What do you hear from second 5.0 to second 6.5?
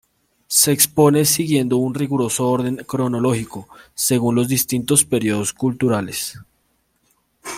periodos culturales.